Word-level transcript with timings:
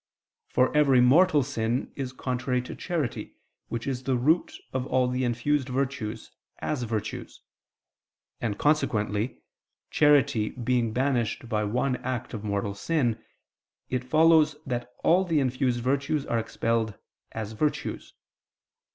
For 0.47 0.75
every 0.75 0.99
mortal 0.99 1.43
sin 1.43 1.91
is 1.95 2.11
contrary 2.11 2.59
to 2.63 2.73
charity, 2.75 3.35
which 3.67 3.85
is 3.85 4.01
the 4.01 4.17
root 4.17 4.51
of 4.73 4.87
all 4.87 5.07
the 5.07 5.23
infused 5.23 5.69
virtues, 5.69 6.31
as 6.57 6.81
virtues; 6.81 7.41
and 8.39 8.57
consequently, 8.57 9.43
charity 9.91 10.49
being 10.49 10.91
banished 10.91 11.47
by 11.47 11.65
one 11.65 11.97
act 11.97 12.33
of 12.33 12.43
mortal 12.43 12.73
sin, 12.73 13.23
it 13.91 14.03
follows 14.03 14.55
that 14.65 14.91
all 15.03 15.23
the 15.23 15.39
infused 15.39 15.81
virtues 15.81 16.25
are 16.25 16.39
expelled 16.39 16.95
_as 17.35 17.53
virtues. 17.55 18.15